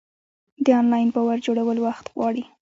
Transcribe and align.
د 0.65 0.67
انلاین 0.79 1.07
باور 1.15 1.37
جوړول 1.45 1.77
وخت 1.85 2.05
غواړي. 2.13 2.43